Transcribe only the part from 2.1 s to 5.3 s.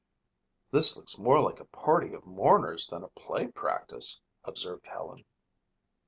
of mourners than a play practice," observed Helen.